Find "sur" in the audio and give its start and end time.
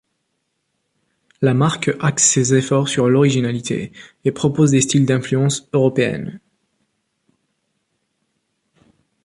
2.89-3.07